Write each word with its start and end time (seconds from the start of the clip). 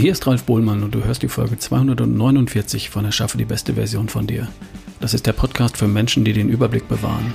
Hier 0.00 0.12
ist 0.12 0.26
Ralf 0.26 0.44
Bohlmann 0.44 0.82
und 0.82 0.94
du 0.94 1.04
hörst 1.04 1.22
die 1.22 1.28
Folge 1.28 1.58
249 1.58 2.88
von 2.88 3.04
Erschaffe 3.04 3.36
die 3.36 3.44
beste 3.44 3.74
Version 3.74 4.08
von 4.08 4.26
dir. 4.26 4.48
Das 4.98 5.12
ist 5.12 5.26
der 5.26 5.34
Podcast 5.34 5.76
für 5.76 5.88
Menschen, 5.88 6.24
die 6.24 6.32
den 6.32 6.48
Überblick 6.48 6.88
bewahren. 6.88 7.34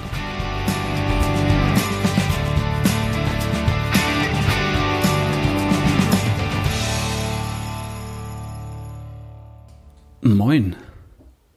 Moin. 10.24 10.76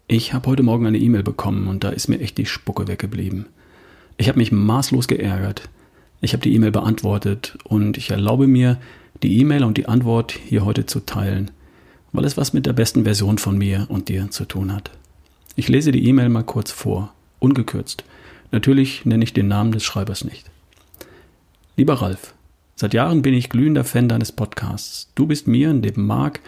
Ich 0.09 0.35
habe 0.35 0.51
heute 0.51 0.63
Morgen 0.63 0.85
eine 0.85 0.99
E-Mail 0.99 1.23
bekommen 1.23 1.69
und 1.69 1.85
da 1.85 1.89
ist 1.89 2.09
mir 2.09 2.21
echt 2.21 2.37
die 2.37 2.45
Spucke 2.45 2.87
weggeblieben. 2.87 3.47
Ich 4.19 4.29
habe 4.29 4.37
mich 4.37 4.53
maßlos 4.53 5.09
geärgert. 5.09 5.71
Ich 6.21 6.33
habe 6.33 6.43
die 6.43 6.55
E-Mail 6.55 6.73
beantwortet 6.73 7.57
und 7.65 7.97
ich 7.97 8.11
erlaube 8.11 8.47
mir, 8.47 8.79
die 9.23 9.39
E-Mail 9.39 9.65
und 9.65 9.77
die 9.77 9.87
Antwort 9.87 10.33
hier 10.33 10.65
heute 10.65 10.87
zu 10.87 11.01
teilen, 11.01 11.51
weil 12.13 12.25
es 12.25 12.37
was 12.37 12.53
mit 12.53 12.67
der 12.67 12.73
besten 12.73 13.05
Version 13.05 13.39
von 13.39 13.57
mir 13.57 13.87
und 13.89 14.09
dir 14.09 14.31
zu 14.31 14.45
tun 14.45 14.73
hat. 14.73 14.91
Ich 15.57 15.69
lese 15.69 15.93
die 15.93 16.07
E-Mail 16.07 16.29
mal 16.29 16.45
kurz 16.45 16.71
vor, 16.71 17.13
ungekürzt. 17.39 18.05
Natürlich 18.51 19.05
nenne 19.05 19.25
ich 19.25 19.33
den 19.33 19.49
Namen 19.49 19.73
des 19.73 19.85
Schreibers 19.85 20.25
nicht. 20.25 20.51
Lieber 21.77 21.95
Ralf, 21.95 22.35
seit 22.75 22.95
Jahren 22.95 23.23
bin 23.23 23.35
ich 23.35 23.51
glühender 23.51 23.85
Fan 23.85 24.09
deines 24.09 24.33
Podcasts. 24.33 25.11
Du 25.15 25.27
bist 25.27 25.47
mir, 25.47 25.73
neben 25.73 26.07
Marc, 26.07 26.41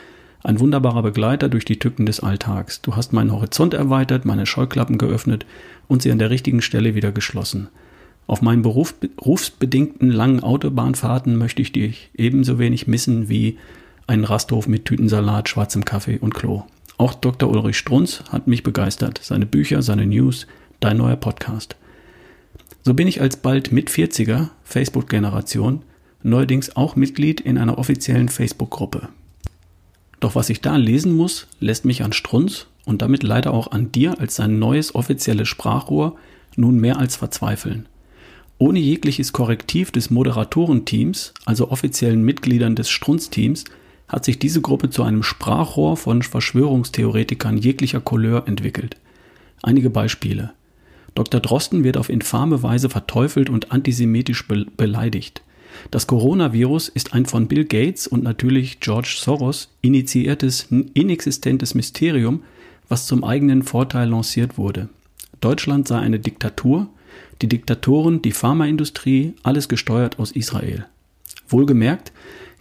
ein 0.42 0.58
wunderbarer 0.58 1.02
Begleiter 1.02 1.48
durch 1.48 1.64
die 1.64 1.78
Tücken 1.78 2.06
des 2.06 2.20
Alltags. 2.20 2.80
Du 2.82 2.96
hast 2.96 3.12
meinen 3.12 3.32
Horizont 3.32 3.74
erweitert, 3.74 4.24
meine 4.24 4.46
Scheuklappen 4.46 4.96
geöffnet 4.96 5.44
und 5.86 6.02
sie 6.02 6.10
an 6.10 6.18
der 6.18 6.30
richtigen 6.30 6.62
Stelle 6.62 6.94
wieder 6.94 7.12
geschlossen. 7.12 7.68
Auf 8.26 8.42
meinen 8.42 8.62
Beruf, 8.62 8.94
berufsbedingten 8.94 10.10
langen 10.10 10.40
Autobahnfahrten 10.40 11.36
möchte 11.36 11.62
ich 11.62 11.72
dich 11.72 12.10
ebenso 12.14 12.58
wenig 12.58 12.86
missen 12.86 13.28
wie 13.28 13.58
einen 14.06 14.24
Rasthof 14.24 14.68
mit 14.68 14.84
Tütensalat, 14.84 15.48
schwarzem 15.48 15.84
Kaffee 15.84 16.18
und 16.18 16.34
Klo. 16.34 16.64
Auch 16.96 17.14
Dr. 17.14 17.48
Ulrich 17.50 17.78
Strunz 17.78 18.24
hat 18.30 18.46
mich 18.46 18.62
begeistert. 18.62 19.20
Seine 19.22 19.46
Bücher, 19.46 19.82
seine 19.82 20.06
News, 20.06 20.46
dein 20.80 20.98
neuer 20.98 21.16
Podcast. 21.16 21.76
So 22.82 22.94
bin 22.94 23.08
ich 23.08 23.20
als 23.20 23.36
bald 23.36 23.72
mit 23.72 23.90
40er 23.90 24.48
Facebook-Generation 24.64 25.82
neuerdings 26.22 26.76
auch 26.76 26.96
Mitglied 26.96 27.40
in 27.40 27.58
einer 27.58 27.78
offiziellen 27.78 28.28
Facebook-Gruppe. 28.28 29.08
Doch 30.20 30.34
was 30.34 30.50
ich 30.50 30.60
da 30.60 30.76
lesen 30.76 31.16
muss, 31.16 31.46
lässt 31.60 31.84
mich 31.84 32.02
an 32.02 32.12
Strunz 32.12 32.66
und 32.84 33.02
damit 33.02 33.22
leider 33.22 33.54
auch 33.54 33.72
an 33.72 33.90
dir 33.92 34.20
als 34.20 34.36
sein 34.36 34.58
neues 34.58 34.94
offizielles 34.94 35.48
Sprachrohr 35.48 36.16
nun 36.56 36.78
mehr 36.78 36.98
als 36.98 37.16
verzweifeln. 37.16 37.86
Ohne 38.60 38.78
jegliches 38.78 39.32
Korrektiv 39.32 39.90
des 39.90 40.10
Moderatorenteams, 40.10 41.32
also 41.46 41.70
offiziellen 41.70 42.22
Mitgliedern 42.22 42.76
des 42.76 42.90
Strunz-Teams, 42.90 43.64
hat 44.06 44.26
sich 44.26 44.38
diese 44.38 44.60
Gruppe 44.60 44.90
zu 44.90 45.02
einem 45.02 45.22
Sprachrohr 45.22 45.96
von 45.96 46.20
Verschwörungstheoretikern 46.20 47.56
jeglicher 47.56 48.02
Couleur 48.02 48.46
entwickelt. 48.46 48.98
Einige 49.62 49.88
Beispiele. 49.88 50.52
Dr. 51.14 51.40
Drosten 51.40 51.84
wird 51.84 51.96
auf 51.96 52.10
infame 52.10 52.62
Weise 52.62 52.90
verteufelt 52.90 53.48
und 53.48 53.72
antisemitisch 53.72 54.46
be 54.46 54.66
beleidigt. 54.76 55.40
Das 55.90 56.06
Coronavirus 56.06 56.90
ist 56.90 57.14
ein 57.14 57.24
von 57.24 57.48
Bill 57.48 57.64
Gates 57.64 58.06
und 58.06 58.22
natürlich 58.22 58.80
George 58.80 59.16
Soros 59.18 59.70
initiiertes, 59.80 60.66
inexistentes 60.92 61.74
Mysterium, 61.74 62.42
was 62.90 63.06
zum 63.06 63.24
eigenen 63.24 63.62
Vorteil 63.62 64.10
lanciert 64.10 64.58
wurde. 64.58 64.90
Deutschland 65.40 65.88
sei 65.88 65.98
eine 65.98 66.18
Diktatur, 66.18 66.90
die 67.42 67.48
Diktatoren, 67.48 68.22
die 68.22 68.32
Pharmaindustrie, 68.32 69.34
alles 69.42 69.68
gesteuert 69.68 70.18
aus 70.18 70.32
Israel. 70.32 70.86
Wohlgemerkt, 71.48 72.12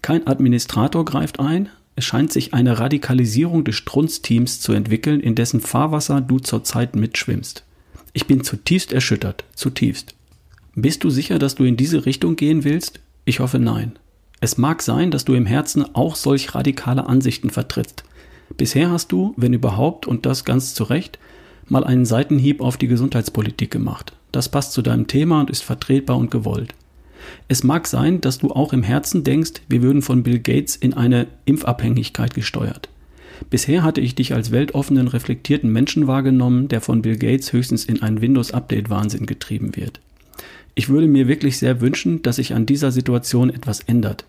kein 0.02 0.26
Administrator 0.28 1.06
greift 1.06 1.40
ein, 1.40 1.70
es 1.96 2.06
scheint 2.06 2.32
sich 2.32 2.54
eine 2.54 2.80
Radikalisierung 2.80 3.66
des 3.66 3.76
Strunz-Teams 3.76 4.62
zu 4.62 4.72
entwickeln, 4.72 5.20
in 5.20 5.36
dessen 5.36 5.60
Fahrwasser 5.60 6.22
du 6.22 6.40
zurzeit 6.40 6.96
mitschwimmst. 6.96 7.66
Ich 8.14 8.26
bin 8.26 8.44
zutiefst 8.44 8.94
erschüttert, 8.94 9.44
zutiefst. 9.54 10.16
Bist 10.76 11.04
du 11.04 11.10
sicher, 11.10 11.40
dass 11.40 11.56
du 11.56 11.66
in 11.66 11.76
diese 11.76 12.06
Richtung 12.06 12.38
gehen 12.38 12.64
willst? 12.64 13.02
Ich 13.26 13.42
hoffe 13.42 13.60
nein. 13.60 14.00
Es 14.40 14.58
mag 14.58 14.82
sein, 14.82 15.12
dass 15.12 15.26
du 15.26 15.34
im 15.34 15.46
Herzen 15.46 15.94
auch 15.94 16.16
solch 16.16 16.56
radikale 16.56 17.06
Ansichten 17.06 17.50
vertrittst. 17.50 18.06
Bisher 18.56 18.90
hast 18.90 19.12
du, 19.12 19.34
wenn 19.36 19.54
überhaupt, 19.54 20.08
und 20.08 20.26
das 20.26 20.46
ganz 20.46 20.74
zu 20.74 20.86
Recht, 20.86 21.20
mal 21.68 21.84
einen 21.84 22.06
Seitenhieb 22.06 22.62
auf 22.62 22.78
die 22.78 22.88
Gesundheitspolitik 22.88 23.72
gemacht. 23.72 24.14
Das 24.32 24.50
passt 24.50 24.74
zu 24.74 24.82
deinem 24.82 25.08
Thema 25.08 25.42
und 25.42 25.50
ist 25.50 25.64
vertretbar 25.64 26.18
und 26.18 26.32
gewollt. 26.32 26.74
Es 27.48 27.64
mag 27.64 27.88
sein, 27.88 28.22
dass 28.22 28.38
du 28.38 28.52
auch 28.52 28.74
im 28.74 28.84
Herzen 28.84 29.24
denkst, 29.24 29.62
wir 29.68 29.82
würden 29.82 30.02
von 30.02 30.24
Bill 30.24 30.40
Gates 30.40 30.76
in 30.76 30.94
eine 30.94 31.28
Impfabhängigkeit 31.46 32.34
gesteuert. 32.34 32.90
Bisher 33.50 33.84
hatte 33.84 34.02
ich 34.02 34.16
dich 34.16 34.34
als 34.34 34.52
weltoffenen, 34.52 35.08
reflektierten 35.08 35.72
Menschen 35.72 36.08
wahrgenommen, 36.08 36.68
der 36.68 36.82
von 36.82 37.02
Bill 37.02 37.18
Gates 37.18 37.54
höchstens 37.54 37.86
in 37.86 38.02
einen 38.02 38.22
Windows-Update-Wahnsinn 38.22 39.26
getrieben 39.26 39.76
wird. 39.76 40.00
Ich 40.76 40.90
würde 40.90 41.08
mir 41.08 41.28
wirklich 41.28 41.58
sehr 41.58 41.82
wünschen, 41.82 42.22
dass 42.22 42.38
sich 42.38 42.54
an 42.54 42.66
dieser 42.66 42.92
Situation 42.92 43.50
etwas 43.50 43.82
ändert. 43.82 44.26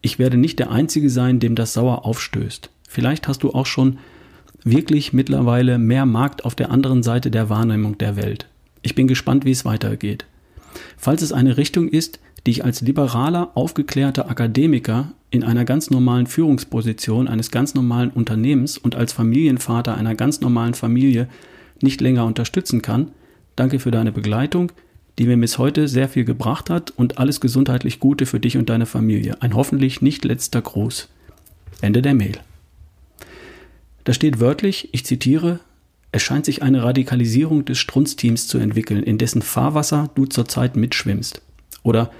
Ich 0.00 0.18
werde 0.18 0.36
nicht 0.36 0.58
der 0.58 0.70
Einzige 0.70 1.08
sein, 1.08 1.40
dem 1.40 1.54
das 1.54 1.72
sauer 1.72 2.04
aufstößt. 2.04 2.70
Vielleicht 2.88 3.28
hast 3.28 3.42
du 3.42 3.52
auch 3.52 3.66
schon 3.66 3.98
wirklich 4.64 5.12
mittlerweile 5.12 5.78
mehr 5.78 6.06
Markt 6.06 6.44
auf 6.44 6.54
der 6.54 6.70
anderen 6.70 7.02
Seite 7.02 7.30
der 7.30 7.48
Wahrnehmung 7.50 7.98
der 7.98 8.16
Welt. 8.16 8.46
Ich 8.84 8.94
bin 8.94 9.08
gespannt, 9.08 9.46
wie 9.46 9.50
es 9.50 9.64
weitergeht. 9.64 10.26
Falls 10.98 11.22
es 11.22 11.32
eine 11.32 11.56
Richtung 11.56 11.88
ist, 11.88 12.20
die 12.46 12.50
ich 12.50 12.64
als 12.64 12.82
liberaler, 12.82 13.50
aufgeklärter 13.54 14.30
Akademiker 14.30 15.12
in 15.30 15.42
einer 15.42 15.64
ganz 15.64 15.90
normalen 15.90 16.26
Führungsposition 16.26 17.26
eines 17.26 17.50
ganz 17.50 17.74
normalen 17.74 18.10
Unternehmens 18.10 18.76
und 18.76 18.94
als 18.94 19.14
Familienvater 19.14 19.96
einer 19.96 20.14
ganz 20.14 20.42
normalen 20.42 20.74
Familie 20.74 21.28
nicht 21.80 22.02
länger 22.02 22.26
unterstützen 22.26 22.82
kann, 22.82 23.12
danke 23.56 23.78
für 23.78 23.90
deine 23.90 24.12
Begleitung, 24.12 24.70
die 25.18 25.24
mir 25.24 25.38
bis 25.38 25.56
heute 25.56 25.88
sehr 25.88 26.10
viel 26.10 26.26
gebracht 26.26 26.68
hat 26.68 26.90
und 26.90 27.16
alles 27.16 27.40
gesundheitlich 27.40 28.00
Gute 28.00 28.26
für 28.26 28.38
dich 28.38 28.58
und 28.58 28.68
deine 28.68 28.84
Familie. 28.84 29.40
Ein 29.40 29.54
hoffentlich 29.54 30.02
nicht 30.02 30.26
letzter 30.26 30.60
Gruß. 30.60 31.08
Ende 31.80 32.02
der 32.02 32.14
Mail. 32.14 32.38
Da 34.04 34.12
steht 34.12 34.40
wörtlich, 34.40 34.90
ich 34.92 35.06
zitiere, 35.06 35.60
es 36.14 36.22
scheint 36.22 36.44
sich 36.44 36.62
eine 36.62 36.84
Radikalisierung 36.84 37.64
des 37.64 37.78
Strunz-Teams 37.78 38.46
zu 38.46 38.58
entwickeln, 38.58 39.02
in 39.02 39.18
dessen 39.18 39.42
Fahrwasser 39.42 40.10
du 40.14 40.26
zurzeit 40.26 40.76
mitschwimmst. 40.76 41.42
Oder 41.82 42.12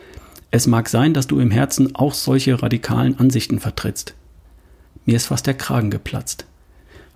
es 0.51 0.67
mag 0.67 0.89
sein, 0.89 1.15
dass 1.15 1.29
du 1.29 1.39
im 1.39 1.53
Herzen 1.53 1.95
auch 1.95 2.13
solche 2.13 2.61
radikalen 2.61 3.21
Ansichten 3.21 3.61
vertrittst. 3.61 4.15
Mir 5.07 5.15
ist 5.15 5.27
fast 5.27 5.47
der 5.47 5.55
Kragen 5.55 5.91
geplatzt. 5.93 6.45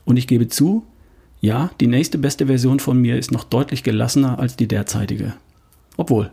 Und 0.04 0.18
ich 0.18 0.28
gebe 0.28 0.46
zu, 0.46 0.86
ja, 1.40 1.72
die 1.80 1.88
nächste 1.88 2.16
beste 2.16 2.46
Version 2.46 2.78
von 2.78 2.96
mir 2.96 3.18
ist 3.18 3.32
noch 3.32 3.42
deutlich 3.42 3.82
gelassener 3.82 4.38
als 4.38 4.54
die 4.54 4.68
derzeitige. 4.68 5.34
Obwohl, 5.96 6.30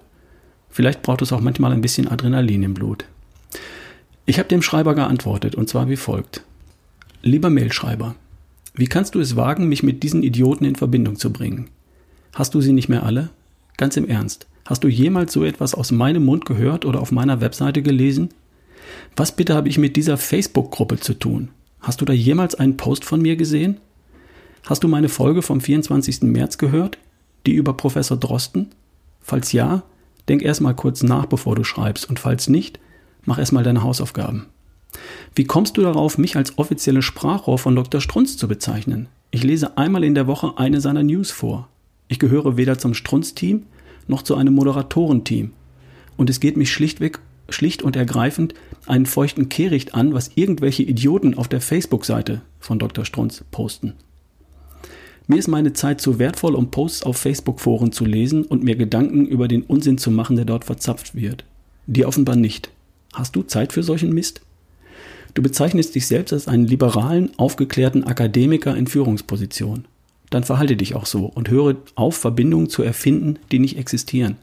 vielleicht 0.70 1.02
braucht 1.02 1.24
es 1.24 1.34
auch 1.34 1.42
manchmal 1.42 1.72
ein 1.72 1.82
bisschen 1.82 2.08
Adrenalin 2.08 2.62
im 2.62 2.76
Blut. 2.76 3.06
Ich 4.28 4.38
habe 4.38 4.48
dem 4.48 4.62
Schreiber 4.62 4.94
geantwortet, 4.94 5.56
und 5.56 5.70
zwar 5.70 5.90
wie 5.90 5.98
folgt. 5.98 6.44
Lieber 7.24 7.50
Mailschreiber, 7.50 8.14
wie 8.76 8.88
kannst 8.88 9.16
du 9.16 9.20
es 9.20 9.36
wagen, 9.36 9.68
mich 9.68 9.84
mit 9.84 10.04
diesen 10.04 10.24
Idioten 10.24 10.66
in 10.66 10.76
Verbindung 10.76 11.16
zu 11.16 11.32
bringen? 11.32 11.70
Hast 12.34 12.54
du 12.54 12.62
sie 12.62 12.74
nicht 12.74 12.90
mehr 12.90 13.04
alle? 13.04 13.30
Ganz 13.78 13.96
im 13.98 14.08
Ernst. 14.08 14.48
Hast 14.66 14.84
du 14.84 14.88
jemals 14.88 15.32
so 15.32 15.44
etwas 15.46 15.74
aus 15.74 15.92
meinem 15.92 16.26
Mund 16.26 16.46
gehört 16.46 16.86
oder 16.86 17.00
auf 17.02 17.12
meiner 17.12 17.40
Webseite 17.40 17.82
gelesen? 17.82 18.30
Was 19.16 19.36
bitte 19.36 19.56
habe 19.56 19.70
ich 19.70 19.78
mit 19.78 19.96
dieser 19.96 20.18
Facebook-Gruppe 20.18 21.00
zu 21.00 21.14
tun? 21.14 21.50
Hast 21.80 22.02
du 22.02 22.06
da 22.06 22.14
jemals 22.14 22.56
einen 22.56 22.78
Post 22.78 23.06
von 23.06 23.22
mir 23.22 23.36
gesehen? 23.36 23.78
Hast 24.66 24.84
du 24.84 24.88
meine 24.88 25.10
Folge 25.10 25.42
vom 25.42 25.62
24. 25.62 26.24
März 26.24 26.58
gehört? 26.58 26.98
Die 27.46 27.54
über 27.54 27.74
Professor 27.74 28.18
Drosten? 28.18 28.72
Falls 29.22 29.52
ja, 29.52 29.84
denk 30.28 30.42
erstmal 30.42 30.76
kurz 30.76 31.04
nach, 31.04 31.28
bevor 31.28 31.56
du 31.56 31.64
schreibst, 31.64 32.10
und 32.10 32.20
falls 32.20 32.50
nicht, 32.50 32.80
mach 33.24 33.38
erstmal 33.38 33.64
deine 33.64 33.84
Hausaufgaben. 33.84 34.48
Wie 35.36 35.46
kommst 35.46 35.78
du 35.78 35.82
darauf, 35.82 36.18
mich 36.18 36.36
als 36.36 36.58
offizielle 36.58 37.02
Sprachrohr 37.02 37.58
von 37.58 37.76
Dr. 37.76 38.02
Strunz 38.02 38.38
zu 38.38 38.48
bezeichnen? 38.48 39.08
Ich 39.32 39.44
lese 39.44 39.78
einmal 39.78 40.04
in 40.04 40.16
der 40.16 40.28
Woche 40.28 40.54
eine 40.58 40.82
seiner 40.82 41.04
News 41.04 41.32
vor. 41.32 41.68
Ich 42.08 42.20
gehöre 42.20 42.58
weder 42.58 42.78
zum 42.78 42.94
Strunz-Team 42.94 43.64
noch 44.08 44.22
zu 44.22 44.36
einem 44.36 44.54
Moderatorenteam. 44.54 45.52
Und 46.18 46.30
es 46.30 46.40
geht 46.40 46.58
mich 46.58 46.72
schlichtweg, 46.72 47.20
schlicht 47.50 47.82
und 47.84 47.96
ergreifend 47.96 48.54
einen 48.86 49.06
feuchten 49.06 49.50
Kehricht 49.50 49.96
an, 49.96 50.14
was 50.14 50.32
irgendwelche 50.36 50.84
Idioten 50.84 51.34
auf 51.34 51.48
der 51.48 51.62
Facebook-Seite 51.62 52.42
von 52.60 52.80
Dr. 52.80 53.06
Strunz 53.06 53.44
posten. 53.52 53.94
Mir 55.28 55.38
ist 55.38 55.48
meine 55.48 55.74
Zeit 55.74 56.02
zu 56.02 56.20
wertvoll, 56.20 56.54
um 56.54 56.70
Posts 56.70 57.04
auf 57.04 57.18
Facebook-Foren 57.18 57.92
zu 57.92 58.06
lesen 58.06 58.44
und 58.46 58.64
mir 58.64 58.76
Gedanken 58.76 59.26
über 59.26 59.48
den 59.48 59.64
Unsinn 59.64 59.98
zu 59.98 60.12
machen, 60.12 60.36
der 60.36 60.46
dort 60.46 60.66
verzapft 60.66 61.16
wird. 61.16 61.46
Dir 61.88 62.08
offenbar 62.08 62.36
nicht. 62.36 62.70
Hast 63.14 63.36
du 63.36 63.42
Zeit 63.42 63.74
für 63.74 63.82
solchen 63.82 64.14
Mist? 64.14 64.42
Du 65.36 65.42
bezeichnest 65.42 65.94
dich 65.94 66.08
selbst 66.08 66.32
als 66.34 66.48
einen 66.48 66.66
liberalen, 66.66 67.30
aufgeklärten 67.38 68.06
Akademiker 68.06 68.76
in 68.76 68.88
Führungsposition. 68.88 69.86
Dann 70.30 70.44
verhalte 70.44 70.78
dich 70.78 70.96
auch 70.96 71.06
so 71.06 71.26
und 71.26 71.50
höre 71.50 71.76
auf, 71.96 72.16
Verbindungen 72.16 72.70
zu 72.70 72.82
erfinden, 72.82 73.38
die 73.52 73.60
nicht 73.60 73.78
existieren 73.78 74.38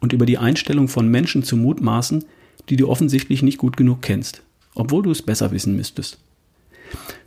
und 0.00 0.12
über 0.12 0.26
die 0.26 0.38
Einstellung 0.38 0.88
von 0.88 1.08
Menschen 1.08 1.42
zu 1.42 1.56
mutmaßen, 1.56 2.24
die 2.68 2.76
du 2.76 2.88
offensichtlich 2.88 3.42
nicht 3.42 3.58
gut 3.58 3.76
genug 3.76 4.02
kennst, 4.02 4.42
obwohl 4.74 5.02
du 5.02 5.10
es 5.10 5.22
besser 5.22 5.50
wissen 5.50 5.76
müsstest. 5.76 6.18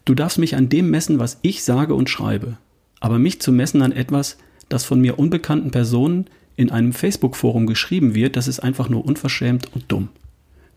Du 0.05 0.13
darfst 0.13 0.37
mich 0.37 0.55
an 0.55 0.69
dem 0.69 0.89
messen, 0.89 1.17
was 1.19 1.39
ich 1.41 1.63
sage 1.63 1.95
und 1.95 2.09
schreibe. 2.09 2.57
Aber 2.99 3.17
mich 3.17 3.41
zu 3.41 3.51
messen 3.51 3.81
an 3.81 3.91
etwas, 3.91 4.37
das 4.69 4.83
von 4.83 5.01
mir 5.01 5.17
unbekannten 5.17 5.71
Personen 5.71 6.27
in 6.55 6.71
einem 6.71 6.93
Facebook-Forum 6.93 7.65
geschrieben 7.65 8.13
wird, 8.13 8.35
das 8.35 8.47
ist 8.47 8.59
einfach 8.59 8.89
nur 8.89 9.05
unverschämt 9.05 9.73
und 9.73 9.85
dumm. 9.87 10.09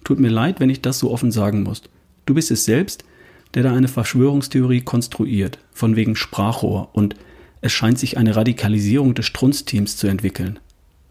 Tut 0.05 0.19
mir 0.19 0.31
leid, 0.31 0.59
wenn 0.59 0.71
ich 0.71 0.81
das 0.81 0.99
so 0.99 1.11
offen 1.11 1.33
sagen 1.33 1.63
muss. 1.63 1.83
Du 2.27 2.35
bist 2.35 2.51
es 2.51 2.65
selbst, 2.65 3.05
der 3.55 3.63
da 3.63 3.73
eine 3.73 3.89
Verschwörungstheorie 3.89 4.83
konstruiert, 4.83 5.59
von 5.73 5.97
wegen 5.97 6.17
Sprachrohr 6.17 6.91
und 6.93 7.17
es 7.61 7.73
scheint 7.73 7.99
sich 7.99 8.17
eine 8.17 8.37
Radikalisierung 8.37 9.15
des 9.15 9.27
Strunzteams 9.27 9.97
zu 9.97 10.07
entwickeln. 10.07 10.59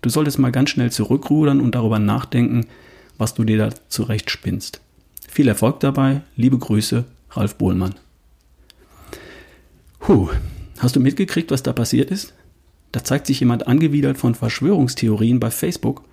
Du 0.01 0.09
solltest 0.09 0.39
mal 0.39 0.51
ganz 0.51 0.69
schnell 0.69 0.91
zurückrudern 0.91 1.59
und 1.59 1.75
darüber 1.75 2.00
nachdenken, 2.00 2.65
was 3.17 3.33
du 3.33 3.44
dir 3.44 3.57
da 3.57 3.69
zurecht 3.89 4.31
spinnst. 4.31 4.81
Viel 5.27 5.47
Erfolg 5.47 5.79
dabei, 5.81 6.21
liebe 6.35 6.57
Grüße, 6.57 7.03
Ralf 7.31 7.56
Bohlmann. 7.56 7.95
Huh, 10.07 10.29
hast 10.79 10.95
du 10.95 11.00
mitgekriegt, 11.00 11.51
was 11.51 11.61
da 11.61 11.73
passiert 11.73 12.09
ist? 12.09 12.33
Da 12.91 13.03
zeigt 13.03 13.27
sich 13.27 13.41
jemand 13.41 13.67
angewidert 13.67 14.17
von 14.17 14.33
Verschwörungstheorien 14.33 15.39
bei 15.39 15.51
Facebook 15.51 16.03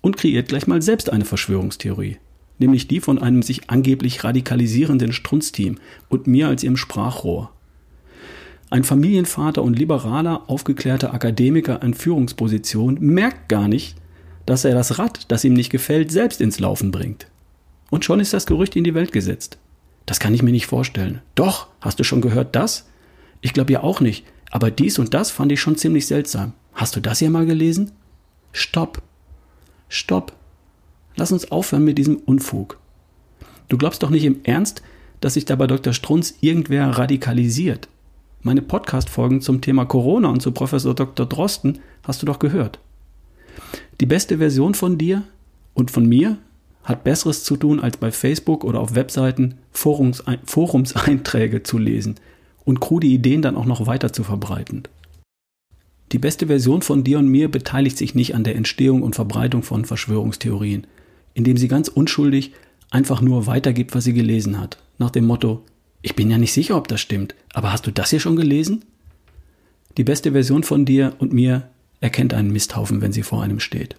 und 0.00 0.16
kreiert 0.16 0.48
gleich 0.48 0.66
mal 0.66 0.82
selbst 0.82 1.10
eine 1.10 1.24
Verschwörungstheorie. 1.24 2.16
Nämlich 2.58 2.86
die 2.88 3.00
von 3.00 3.18
einem 3.18 3.42
sich 3.42 3.68
angeblich 3.70 4.22
radikalisierenden 4.22 5.12
Strunzteam 5.12 5.76
und 6.08 6.26
mir 6.26 6.48
als 6.48 6.62
ihrem 6.62 6.76
Sprachrohr. 6.76 7.50
Ein 8.70 8.84
Familienvater 8.84 9.62
und 9.62 9.78
liberaler, 9.78 10.48
aufgeklärter 10.48 11.14
Akademiker 11.14 11.82
in 11.82 11.94
Führungsposition 11.94 12.98
merkt 13.00 13.48
gar 13.48 13.68
nicht, 13.68 13.96
dass 14.46 14.64
er 14.64 14.74
das 14.74 14.98
Rad, 14.98 15.30
das 15.30 15.44
ihm 15.44 15.54
nicht 15.54 15.70
gefällt, 15.70 16.10
selbst 16.10 16.40
ins 16.40 16.60
Laufen 16.60 16.90
bringt. 16.90 17.26
Und 17.90 18.04
schon 18.04 18.20
ist 18.20 18.32
das 18.32 18.46
Gerücht 18.46 18.76
in 18.76 18.84
die 18.84 18.94
Welt 18.94 19.12
gesetzt. 19.12 19.58
Das 20.06 20.20
kann 20.20 20.34
ich 20.34 20.42
mir 20.42 20.50
nicht 20.50 20.66
vorstellen. 20.66 21.22
Doch, 21.34 21.68
hast 21.80 21.98
du 22.00 22.04
schon 22.04 22.20
gehört 22.20 22.54
das? 22.56 22.88
Ich 23.40 23.52
glaube 23.52 23.72
ja 23.72 23.82
auch 23.82 24.00
nicht, 24.00 24.24
aber 24.50 24.70
dies 24.70 24.98
und 24.98 25.14
das 25.14 25.30
fand 25.30 25.52
ich 25.52 25.60
schon 25.60 25.76
ziemlich 25.76 26.06
seltsam. 26.06 26.52
Hast 26.72 26.96
du 26.96 27.00
das 27.00 27.20
ja 27.20 27.30
mal 27.30 27.46
gelesen? 27.46 27.92
Stopp. 28.52 29.02
Stopp. 29.88 30.32
Lass 31.24 31.32
uns 31.32 31.50
aufhören 31.50 31.86
mit 31.86 31.96
diesem 31.96 32.16
Unfug. 32.16 32.78
Du 33.70 33.78
glaubst 33.78 34.02
doch 34.02 34.10
nicht 34.10 34.26
im 34.26 34.40
Ernst, 34.44 34.82
dass 35.22 35.32
sich 35.32 35.46
da 35.46 35.56
bei 35.56 35.66
Dr. 35.66 35.94
Strunz 35.94 36.34
irgendwer 36.42 36.86
radikalisiert. 36.86 37.88
Meine 38.42 38.60
Podcast-Folgen 38.60 39.40
zum 39.40 39.62
Thema 39.62 39.86
Corona 39.86 40.28
und 40.28 40.42
zu 40.42 40.52
Professor 40.52 40.94
Dr. 40.94 41.24
Drosten 41.24 41.78
hast 42.02 42.20
du 42.20 42.26
doch 42.26 42.38
gehört. 42.38 42.78
Die 44.02 44.04
beste 44.04 44.36
Version 44.36 44.74
von 44.74 44.98
dir 44.98 45.22
und 45.72 45.90
von 45.90 46.06
mir 46.06 46.36
hat 46.82 47.04
Besseres 47.04 47.42
zu 47.42 47.56
tun, 47.56 47.80
als 47.80 47.96
bei 47.96 48.12
Facebook 48.12 48.62
oder 48.62 48.80
auf 48.80 48.94
Webseiten 48.94 49.54
Forums, 49.72 50.22
Forumseinträge 50.44 51.62
zu 51.62 51.78
lesen 51.78 52.16
und 52.66 52.80
krude 52.80 53.06
Ideen 53.06 53.40
dann 53.40 53.56
auch 53.56 53.64
noch 53.64 53.86
weiter 53.86 54.12
zu 54.12 54.24
verbreiten. 54.24 54.82
Die 56.12 56.18
beste 56.18 56.48
Version 56.48 56.82
von 56.82 57.02
dir 57.02 57.18
und 57.18 57.28
mir 57.28 57.50
beteiligt 57.50 57.96
sich 57.96 58.14
nicht 58.14 58.34
an 58.34 58.44
der 58.44 58.56
Entstehung 58.56 59.00
und 59.00 59.14
Verbreitung 59.14 59.62
von 59.62 59.86
Verschwörungstheorien, 59.86 60.86
indem 61.34 61.56
sie 61.56 61.68
ganz 61.68 61.88
unschuldig 61.88 62.52
einfach 62.90 63.20
nur 63.20 63.46
weitergibt, 63.46 63.94
was 63.94 64.04
sie 64.04 64.14
gelesen 64.14 64.60
hat, 64.60 64.78
nach 64.98 65.10
dem 65.10 65.26
Motto, 65.26 65.62
ich 66.00 66.14
bin 66.14 66.30
ja 66.30 66.38
nicht 66.38 66.52
sicher, 66.52 66.76
ob 66.76 66.88
das 66.88 67.00
stimmt, 67.00 67.34
aber 67.52 67.72
hast 67.72 67.86
du 67.86 67.90
das 67.90 68.10
hier 68.10 68.20
schon 68.20 68.36
gelesen? 68.36 68.84
Die 69.96 70.04
beste 70.04 70.32
Version 70.32 70.62
von 70.62 70.84
dir 70.84 71.14
und 71.18 71.32
mir 71.32 71.68
erkennt 72.00 72.34
einen 72.34 72.52
Misthaufen, 72.52 73.00
wenn 73.00 73.12
sie 73.12 73.22
vor 73.22 73.42
einem 73.42 73.60
steht. 73.60 73.96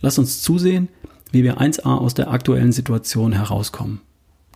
Lass 0.00 0.18
uns 0.18 0.42
zusehen, 0.42 0.88
wie 1.30 1.44
wir 1.44 1.58
1a 1.58 1.98
aus 1.98 2.14
der 2.14 2.30
aktuellen 2.30 2.72
Situation 2.72 3.32
herauskommen. 3.32 4.00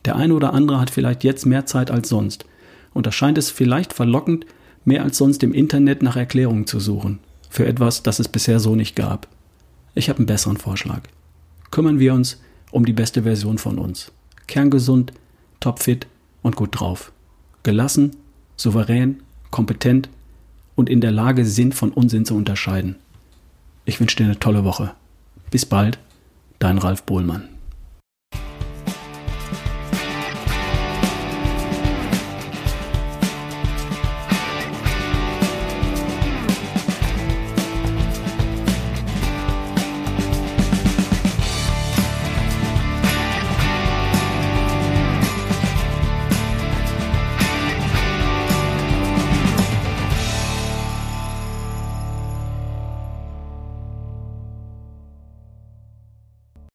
Der 0.05 0.17
eine 0.17 0.35
oder 0.35 0.53
andere 0.53 0.81
hat 0.81 0.91
vielleicht 0.91 1.25
jetzt 1.25 1.47
mehr 1.47 1.67
Zeit 1.67 1.91
als 1.91 2.09
sonst, 2.09 2.45
und 2.93 3.07
da 3.07 3.13
scheint 3.13 3.39
es 3.39 3.51
vielleicht 3.51 3.93
verlockend, 3.93 4.47
mehr 4.85 5.03
als 5.03 5.19
sonst 5.19 5.43
im 5.43 5.53
Internet 5.53 6.03
nach 6.03 6.17
Erklärungen 6.17 6.67
zu 6.67 6.81
suchen, 6.81 7.19
für 7.51 7.67
etwas, 7.67 8.03
das 8.03 8.19
es 8.19 8.29
bisher 8.29 8.61
so 8.61 8.75
nicht 8.75 8.97
gab. 8.97 9.29
Ich 9.95 10.09
habe 10.09 10.19
einen 10.19 10.27
besseren 10.27 10.57
Vorschlag. 10.57 11.03
Kümmern 11.77 12.01
wir 12.01 12.15
uns 12.15 12.41
um 12.71 12.87
die 12.87 12.95
beste 12.95 13.25
Version 13.25 13.59
von 13.59 13.79
uns. 13.79 14.11
Kerngesund, 14.47 15.13
topfit 15.61 16.07
und 16.41 16.57
gut 16.57 16.71
drauf. 16.73 17.13
Gelassen, 17.65 18.17
souverän, 18.57 19.23
kompetent 19.51 20.09
und 20.75 20.89
in 20.89 21.03
der 21.03 21.13
Lage, 21.13 21.45
Sinn 21.45 21.73
von 21.73 21.91
Unsinn 21.93 22.25
zu 22.25 22.35
unterscheiden. 22.35 22.97
Ich 23.85 24.01
wünsche 24.01 24.17
dir 24.17 24.25
eine 24.25 24.41
tolle 24.41 24.65
Woche. 24.65 24.95
Bis 25.51 25.67
bald, 25.67 25.99
dein 26.61 26.79
Ralf 26.79 27.03
Bohlmann. 27.03 27.56